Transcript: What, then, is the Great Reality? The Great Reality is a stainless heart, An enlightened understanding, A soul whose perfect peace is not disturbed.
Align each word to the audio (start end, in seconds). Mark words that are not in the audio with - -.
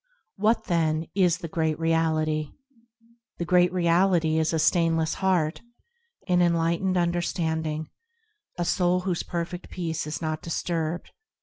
What, 0.37 0.63
then, 0.63 1.05
is 1.13 1.37
the 1.37 1.47
Great 1.47 1.77
Reality? 1.77 2.53
The 3.37 3.45
Great 3.45 3.71
Reality 3.71 4.39
is 4.39 4.51
a 4.51 4.57
stainless 4.57 5.13
heart, 5.13 5.61
An 6.27 6.41
enlightened 6.41 6.97
understanding, 6.97 7.87
A 8.57 8.65
soul 8.65 9.01
whose 9.01 9.21
perfect 9.21 9.69
peace 9.69 10.07
is 10.07 10.19
not 10.19 10.41
disturbed. 10.41 11.11